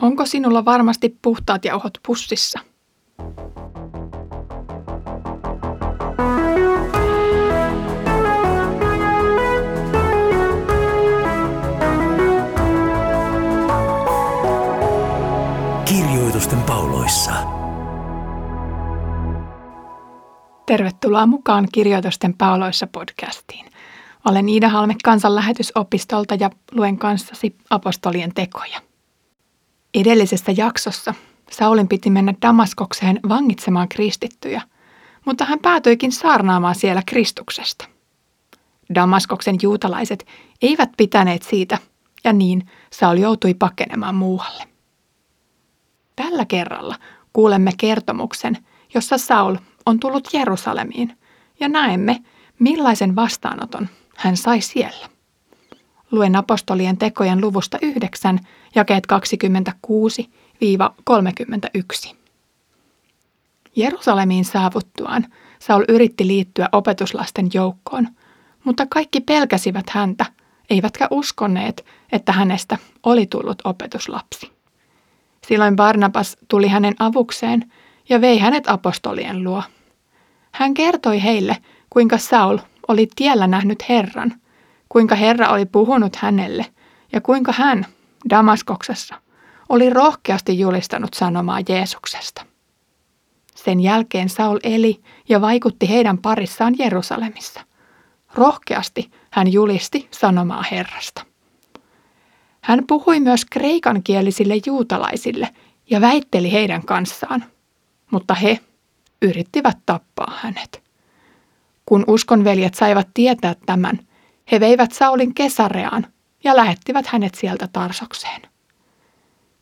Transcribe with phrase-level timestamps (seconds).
[0.00, 2.60] Onko sinulla varmasti puhtaat jauhot pussissa?
[15.84, 17.32] Kirjoitusten pauloissa.
[20.66, 23.66] Tervetuloa mukaan Kirjoitusten pauloissa podcastiin.
[24.24, 28.91] Olen Iida Halme kansanlähetysopistolta ja luen kanssasi apostolien tekoja.
[29.94, 31.14] Edellisessä jaksossa
[31.50, 34.62] Saulin piti mennä Damaskokseen vangitsemaan kristittyjä,
[35.24, 37.84] mutta hän päätyikin saarnaamaan siellä Kristuksesta.
[38.94, 40.26] Damaskoksen juutalaiset
[40.62, 41.78] eivät pitäneet siitä,
[42.24, 44.64] ja niin Saul joutui pakenemaan muualle.
[46.16, 46.94] Tällä kerralla
[47.32, 48.58] kuulemme kertomuksen,
[48.94, 51.18] jossa Saul on tullut Jerusalemiin,
[51.60, 52.22] ja näemme,
[52.58, 55.11] millaisen vastaanoton hän sai siellä.
[56.12, 58.40] Luen apostolien tekojen luvusta 9,
[58.74, 59.04] jakeet
[62.10, 62.14] 26-31.
[63.76, 65.26] Jerusalemiin saavuttuaan
[65.58, 68.08] Saul yritti liittyä opetuslasten joukkoon,
[68.64, 70.26] mutta kaikki pelkäsivät häntä,
[70.70, 74.52] eivätkä uskoneet, että hänestä oli tullut opetuslapsi.
[75.46, 77.72] Silloin Barnabas tuli hänen avukseen
[78.08, 79.62] ja vei hänet apostolien luo.
[80.52, 81.56] Hän kertoi heille,
[81.90, 84.34] kuinka Saul oli tiellä nähnyt Herran,
[84.92, 86.66] kuinka Herra oli puhunut hänelle
[87.12, 87.86] ja kuinka hän
[88.30, 89.14] Damaskoksessa
[89.68, 92.46] oli rohkeasti julistanut sanomaa Jeesuksesta.
[93.54, 97.60] Sen jälkeen Saul eli ja vaikutti heidän parissaan Jerusalemissa.
[98.34, 101.24] Rohkeasti hän julisti sanomaa Herrasta.
[102.60, 105.48] Hän puhui myös kreikankielisille juutalaisille
[105.90, 107.44] ja väitteli heidän kanssaan,
[108.10, 108.58] mutta he
[109.22, 110.82] yrittivät tappaa hänet.
[111.86, 113.98] Kun uskonveljet saivat tietää tämän,
[114.52, 116.06] he veivät Saulin Kesareaan
[116.44, 118.42] ja lähettivät hänet sieltä Tarsokseen.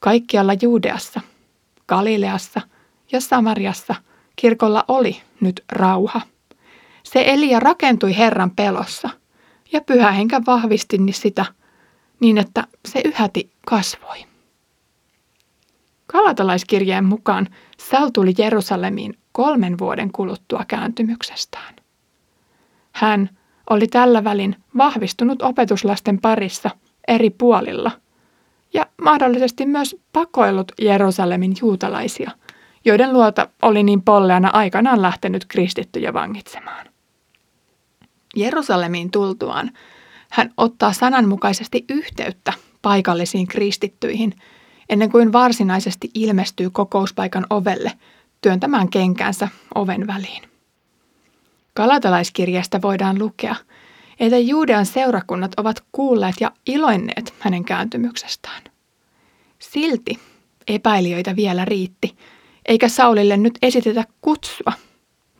[0.00, 1.20] Kaikkialla Juudeassa,
[1.88, 2.60] Galileassa
[3.12, 3.94] ja Samariassa
[4.36, 6.20] kirkolla oli nyt rauha.
[7.02, 9.10] Se eli ja rakentui Herran pelossa,
[9.72, 11.44] ja pyhä henkä vahvisti sitä
[12.20, 14.24] niin, että se yhäti kasvoi.
[16.06, 17.48] Kalatalaiskirjeen mukaan
[17.78, 21.76] Saul tuli Jerusalemiin kolmen vuoden kuluttua kääntymyksestään.
[22.92, 23.30] Hän
[23.70, 26.70] oli tällä välin vahvistunut opetuslasten parissa
[27.08, 27.90] eri puolilla
[28.74, 32.30] ja mahdollisesti myös pakoillut Jerusalemin juutalaisia,
[32.84, 36.86] joiden luota oli niin polleana aikanaan lähtenyt kristittyjä vangitsemaan.
[38.36, 39.70] Jerusalemiin tultuaan
[40.30, 42.52] hän ottaa sananmukaisesti yhteyttä
[42.82, 44.34] paikallisiin kristittyihin
[44.88, 47.92] ennen kuin varsinaisesti ilmestyy kokouspaikan ovelle
[48.40, 50.53] työntämään kenkänsä oven väliin.
[51.74, 53.54] Kalatalaiskirjasta voidaan lukea,
[54.20, 58.62] että Juudean seurakunnat ovat kuulleet ja iloinneet hänen kääntymyksestään.
[59.58, 60.18] Silti
[60.68, 62.16] epäilijöitä vielä riitti,
[62.66, 64.72] eikä Saulille nyt esitetä kutsua,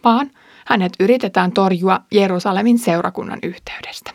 [0.04, 0.30] vaan
[0.66, 4.10] hänet yritetään torjua Jerusalemin seurakunnan yhteydestä.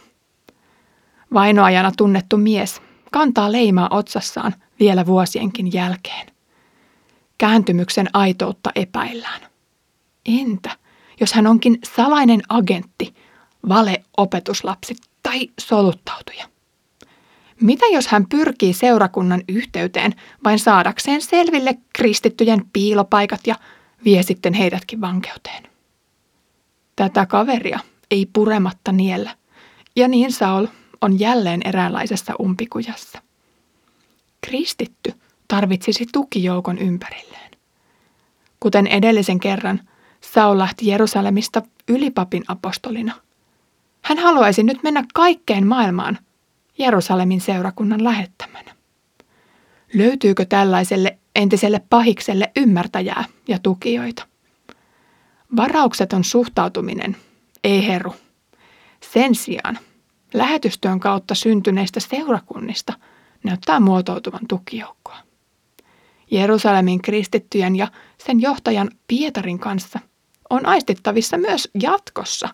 [1.33, 2.81] Vainoajana tunnettu mies
[3.11, 6.27] kantaa leimaa otsassaan vielä vuosienkin jälkeen.
[7.37, 9.41] Kääntymyksen aitoutta epäillään.
[10.25, 10.69] Entä–
[11.19, 13.13] jos hän onkin salainen agentti,
[13.69, 16.45] valeopetuslapsi tai soluttautuja?
[17.61, 20.13] Mitä jos hän pyrkii seurakunnan yhteyteen
[20.43, 23.55] vain saadakseen selville kristittyjen piilopaikat ja
[24.05, 25.63] vie sitten heidätkin vankeuteen?
[26.95, 27.79] Tätä kaveria
[28.11, 29.35] ei purematta niellä,
[29.95, 30.67] ja niin Saul
[31.01, 33.21] on jälleen eräänlaisessa umpikujassa.
[34.41, 35.13] Kristitty
[35.47, 37.51] tarvitsisi tukijoukon ympärilleen.
[38.59, 39.89] Kuten edellisen kerran,
[40.21, 43.13] Saul lähti Jerusalemista ylipapin apostolina.
[44.01, 46.17] Hän haluaisi nyt mennä kaikkeen maailmaan
[46.77, 48.75] Jerusalemin seurakunnan lähettämänä.
[49.93, 54.27] Löytyykö tällaiselle entiselle pahikselle ymmärtäjää ja tukijoita?
[55.55, 57.17] Varaukseton suhtautuminen
[57.63, 58.15] ei heru.
[59.13, 59.79] Sen sijaan
[60.33, 62.93] lähetystyön kautta syntyneistä seurakunnista
[63.43, 65.17] näyttää muotoutuvan tukijoukkoa.
[66.31, 69.99] Jerusalemin kristittyjen ja sen johtajan Pietarin kanssa
[70.49, 72.49] on aistittavissa myös jatkossa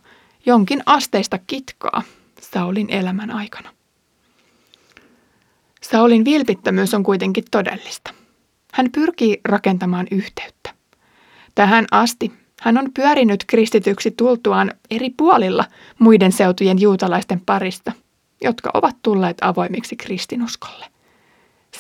[0.46, 2.04] jonkin asteista kitkaa
[2.42, 3.70] Saulin elämän aikana.
[5.82, 8.14] Saulin vilpittömyys on kuitenkin todellista.
[8.74, 10.74] Hän pyrkii rakentamaan yhteyttä.
[11.56, 12.32] Tähän asti
[12.62, 15.66] hän on pyörinyt kristityksi tultuaan eri puolilla
[16.00, 17.92] muiden seutujen juutalaisten parista,
[18.44, 20.86] jotka ovat tulleet avoimiksi kristinuskolle.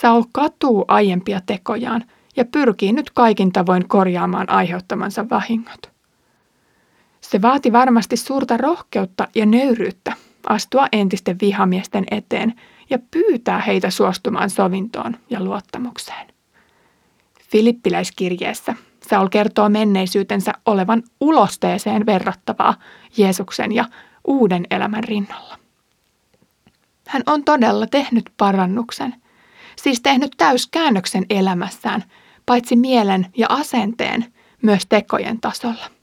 [0.01, 2.03] Saul katuu aiempia tekojaan
[2.35, 5.94] ja pyrkii nyt kaikin tavoin korjaamaan aiheuttamansa vahingot.
[7.31, 10.13] Se vaati varmasti suurta rohkeutta ja nöyryyttä
[10.49, 12.53] astua entisten vihamiesten eteen
[12.89, 16.27] ja pyytää heitä suostumaan sovintoon ja luottamukseen.
[17.51, 18.75] Filippiläiskirjeessä
[19.09, 22.75] Saul kertoo menneisyytensä olevan ulosteeseen verrattavaa
[23.17, 23.85] Jeesuksen ja
[24.27, 25.57] uuden elämän rinnalla.
[27.07, 29.15] Hän on todella tehnyt parannuksen,
[29.75, 32.03] siis tehnyt täyskäännöksen elämässään,
[32.45, 35.95] paitsi mielen ja asenteen, myös tekojen tasolla.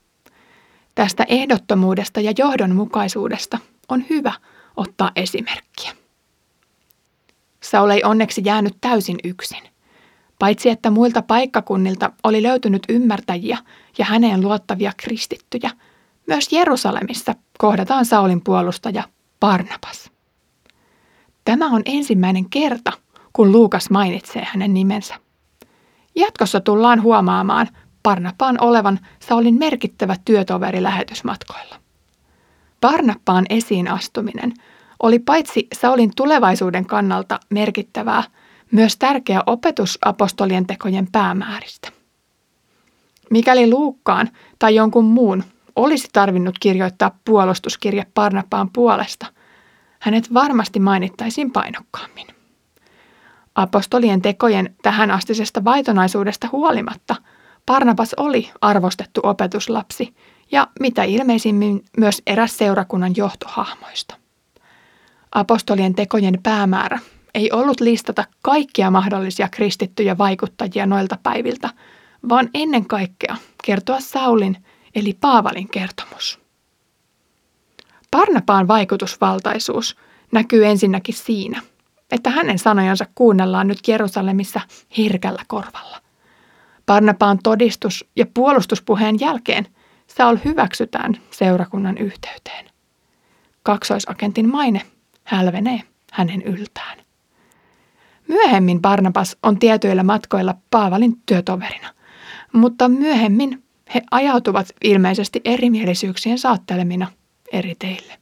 [0.94, 3.58] Tästä ehdottomuudesta ja johdonmukaisuudesta
[3.88, 4.32] on hyvä
[4.76, 5.92] ottaa esimerkkiä.
[7.62, 9.62] Saul ei onneksi jäänyt täysin yksin.
[10.38, 13.58] Paitsi että muilta paikkakunnilta oli löytynyt ymmärtäjiä
[13.98, 15.70] ja häneen luottavia kristittyjä,
[16.26, 19.02] myös Jerusalemissa kohdataan Saulin puolustaja
[19.40, 20.10] Barnabas.
[21.44, 22.92] Tämä on ensimmäinen kerta,
[23.32, 25.14] kun Luukas mainitsee hänen nimensä.
[26.14, 27.68] Jatkossa tullaan huomaamaan
[28.02, 31.76] Barnapaan olevan Saulin merkittävä työtoveri lähetysmatkoilla.
[32.80, 34.52] Barnappaan esiin astuminen
[35.02, 38.22] oli paitsi Saulin tulevaisuuden kannalta merkittävää,
[38.70, 41.88] myös tärkeä opetus apostolien tekojen päämääristä.
[43.30, 44.28] Mikäli Luukkaan
[44.58, 45.44] tai jonkun muun
[45.76, 49.26] olisi tarvinnut kirjoittaa puolustuskirje Barnapaan puolesta,
[49.98, 52.26] hänet varmasti mainittaisiin painokkaammin.
[53.54, 57.16] Apostolien tekojen tähän astisesta vaitonaisuudesta huolimatta
[57.66, 60.14] Barnabas oli arvostettu opetuslapsi
[60.52, 64.14] ja mitä ilmeisimmin myös eräs seurakunnan johtohahmoista.
[65.32, 66.98] Apostolien tekojen päämäärä
[67.34, 71.70] ei ollut listata kaikkia mahdollisia kristittyjä vaikuttajia noilta päiviltä,
[72.28, 74.56] vaan ennen kaikkea kertoa Saulin
[74.94, 76.40] eli Paavalin kertomus.
[78.10, 79.96] Parnapaan vaikutusvaltaisuus
[80.32, 81.62] näkyy ensinnäkin siinä,
[82.10, 84.60] että hänen sanojansa kuunnellaan nyt Jerusalemissa
[84.98, 85.98] herkällä korvalla.
[86.86, 89.66] Parnapaan todistus ja puolustuspuheen jälkeen
[90.06, 92.66] Saul hyväksytään seurakunnan yhteyteen.
[93.62, 94.82] Kaksoisagentin maine
[95.24, 95.80] hälvenee
[96.12, 96.98] hänen yltään.
[98.28, 101.88] Myöhemmin Barnabas on tietyillä matkoilla Paavalin työtoverina,
[102.52, 103.62] mutta myöhemmin
[103.94, 107.06] he ajautuvat ilmeisesti erimielisyyksien saattelemina
[107.52, 108.18] eri teille.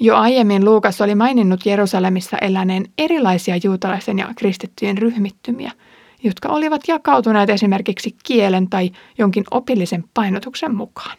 [0.00, 5.72] Jo aiemmin Luukas oli maininnut Jerusalemissa eläneen erilaisia juutalaisen ja kristittyjen ryhmittymiä,
[6.22, 11.16] jotka olivat jakautuneet esimerkiksi kielen tai jonkin opillisen painotuksen mukaan.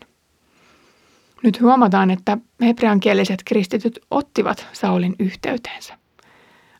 [1.43, 5.97] Nyt huomataan, että hebreankieliset kristityt ottivat Saulin yhteyteensä.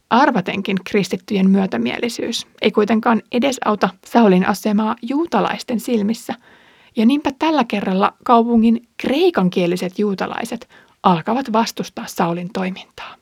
[0.10, 6.34] Arvatenkin kristittyjen myötämielisyys ei kuitenkaan edesauta Saulin asemaa juutalaisten silmissä,
[6.96, 10.70] ja niinpä tällä kerralla kaupungin kreikankieliset juutalaiset
[11.04, 13.16] alkavat vastustaa Saulin toimintaa.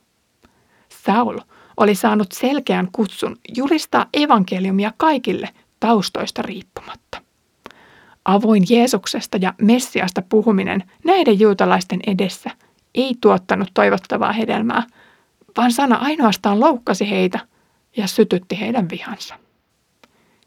[0.88, 1.38] Saul
[1.80, 5.48] oli saanut selkeän kutsun julistaa evankeliumia kaikille
[5.80, 7.22] taustoista riippumatta.
[8.24, 12.50] Avoin Jeesuksesta ja Messiasta puhuminen näiden juutalaisten edessä
[12.94, 14.82] ei tuottanut toivottavaa hedelmää,
[15.56, 17.38] vaan sana ainoastaan loukkasi heitä
[17.96, 19.34] ja sytytti heidän vihansa.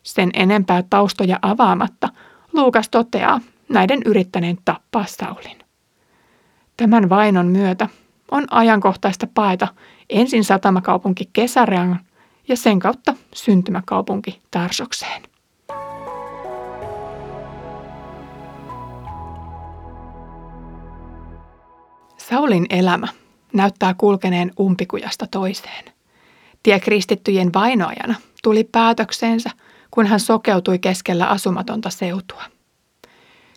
[0.04, 2.10] Sen enempää taustoja avaamatta
[2.54, 5.60] Luukas toteaa näiden yrittäneen tappaa Saulin.
[6.78, 7.90] Tämän vainon myötä
[8.32, 9.68] on ajankohtaista paeta
[10.10, 12.00] ensin satamakaupunki Kesarean
[12.48, 15.22] ja sen kautta syntymäkaupunki Tarsokseen.
[22.18, 23.08] Saulin elämä
[23.54, 25.86] näyttää kulkeneen umpikujasta toiseen.
[26.64, 29.50] Tie kristittyjen vainoajana tuli päätökseensä,
[29.92, 32.44] kun hän sokeutui keskellä asumatonta seutua.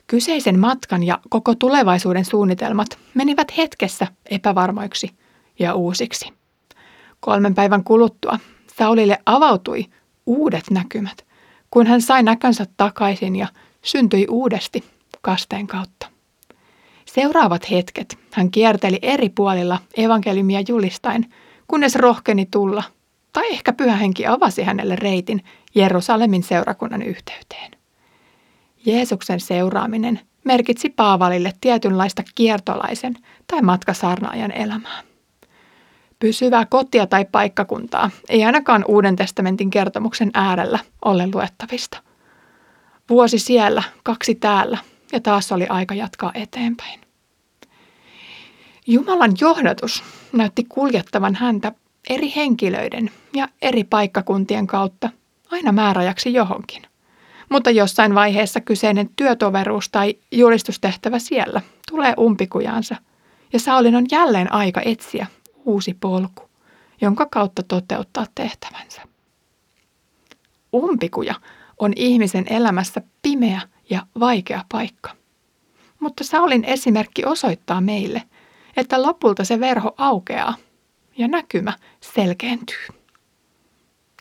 [0.06, 5.10] Kyseisen matkan ja koko tulevaisuuden suunnitelmat menivät hetkessä epävarmoiksi
[5.58, 6.32] ja uusiksi.
[7.20, 8.38] Kolmen päivän kuluttua
[8.78, 9.84] Saulille avautui
[10.26, 11.26] uudet näkymät,
[11.70, 13.48] kun hän sai näkönsä takaisin ja
[13.82, 14.84] syntyi uudesti
[15.22, 16.06] kasteen kautta.
[17.06, 21.30] Seuraavat hetket hän kierteli eri puolilla evankeliumia julistain,
[21.68, 22.82] kunnes rohkeni tulla,
[23.32, 25.44] tai ehkä pyhähenki avasi hänelle reitin
[25.74, 27.70] Jerusalemin seurakunnan yhteyteen.
[28.86, 33.14] Jeesuksen seuraaminen merkitsi Paavalille tietynlaista kiertolaisen
[33.46, 35.02] tai matkasarnaajan elämää.
[36.18, 41.98] Pysyvää kotia tai paikkakuntaa ei ainakaan Uuden testamentin kertomuksen äärellä ole luettavista.
[43.08, 44.78] Vuosi siellä, kaksi täällä
[45.12, 47.00] ja taas oli aika jatkaa eteenpäin.
[48.86, 51.72] Jumalan johdatus näytti kuljettavan häntä
[52.10, 55.10] eri henkilöiden ja eri paikkakuntien kautta
[55.50, 56.82] aina määräajaksi johonkin.
[57.48, 62.96] Mutta jossain vaiheessa kyseinen työtoveruus tai julistustehtävä siellä tulee umpikujansa
[63.52, 65.26] ja Saulin on jälleen aika etsiä
[65.66, 66.42] uusi polku,
[67.00, 69.02] jonka kautta toteuttaa tehtävänsä.
[70.74, 71.34] Umpikuja
[71.78, 75.10] on ihmisen elämässä pimeä ja vaikea paikka.
[76.00, 78.22] Mutta Saulin esimerkki osoittaa meille–
[78.76, 80.54] että lopulta se verho aukeaa
[81.18, 82.86] ja näkymä selkeentyy.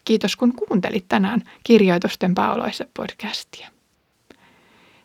[0.05, 3.69] Kiitos kun kuuntelit tänään Kirjoitusten pauloissa podcastia.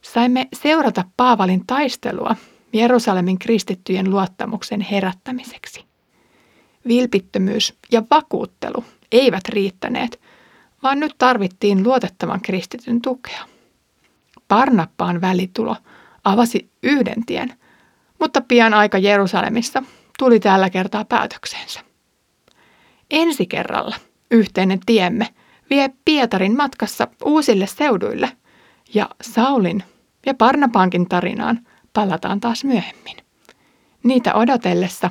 [0.02, 2.37] Saimme seurata Paavalin taistelua
[2.73, 5.89] Jerusalemin kristittyjen luottamuksen herättämiseksi.
[6.88, 10.20] Vilpittömyys ja vakuuttelu eivät riittäneet,
[10.82, 13.44] vaan nyt tarvittiin luotettavan kristityn tukea.
[14.49, 15.76] Parnappaan välitulo
[16.25, 17.54] avasi yhden tien,
[18.20, 19.82] mutta pian aika Jerusalemissa
[20.18, 21.80] tuli tällä kertaa päätöksensä.
[23.10, 23.96] Ensi kerralla
[24.30, 25.26] yhteinen tiemme
[25.70, 28.37] vie Pietarin matkassa uusille seuduille
[28.94, 29.82] ja Saulin
[30.26, 33.16] ja Parnapaankin tarinaan palataan taas myöhemmin.
[34.02, 35.10] Niitä odotellessa